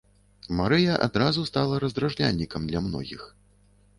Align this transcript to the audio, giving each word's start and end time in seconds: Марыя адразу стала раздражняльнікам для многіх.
Марыя 0.59 0.93
адразу 1.07 1.43
стала 1.49 1.75
раздражняльнікам 1.83 2.61
для 2.69 2.79
многіх. 2.87 3.21